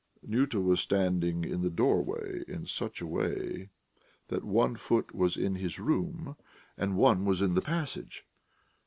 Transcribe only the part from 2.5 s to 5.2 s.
such a way that one foot